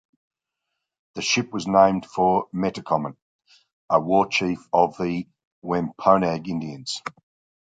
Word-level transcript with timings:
The 1.13 1.21
ship 1.21 1.51
was 1.53 1.67
named 1.67 2.07
for 2.07 2.47
Metacomet, 2.51 3.17
a 3.87 3.99
war 3.99 4.25
chief 4.27 4.57
of 4.73 4.97
the 4.97 5.27
Wampanoag 5.61 6.49
Indians. 6.49 7.03